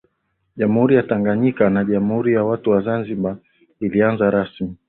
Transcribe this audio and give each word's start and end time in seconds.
Jamhuri 0.59 0.93
ya 0.95 1.03
Tanganyika 1.07 1.69
na 1.69 1.83
Jamhuri 1.85 2.33
ya 2.33 2.43
Watu 2.43 2.69
wa 2.69 2.81
Zanzibar 2.81 3.37
ilianza 3.79 4.31
rasmi 4.31 4.75